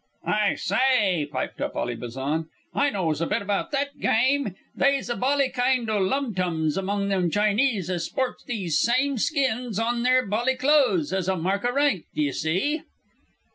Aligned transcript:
"I 0.25 0.53
s'y," 0.55 1.29
piped 1.31 1.61
up 1.61 1.75
Ally 1.75 1.93
Bazan, 1.93 2.49
"I 2.73 2.89
knows 2.89 3.21
a 3.21 3.27
bit 3.27 3.43
about 3.43 3.69
that 3.69 3.89
gyme. 3.99 4.55
They's 4.75 5.09
a 5.11 5.15
bally 5.15 5.49
kind 5.49 5.87
o' 5.91 5.99
Lum 5.99 6.33
tums 6.33 6.75
among 6.75 7.09
them 7.09 7.29
Chinese 7.29 7.87
as 7.87 8.05
sports 8.05 8.43
those 8.47 8.79
syme 8.79 9.19
skins 9.19 9.77
on 9.77 10.01
their 10.01 10.25
bally 10.25 10.55
clothes 10.55 11.13
as 11.13 11.27
a 11.29 11.37
mark 11.37 11.65
o' 11.65 11.71
rank, 11.73 12.05
d'ye 12.15 12.31
see." 12.31 12.81